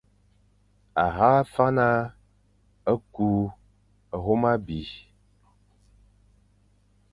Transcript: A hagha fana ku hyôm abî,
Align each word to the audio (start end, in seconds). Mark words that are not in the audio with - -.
A 1.03 1.05
hagha 1.17 1.45
fana 1.53 1.87
ku 3.13 3.27
hyôm 4.21 4.43
abî, 4.53 4.81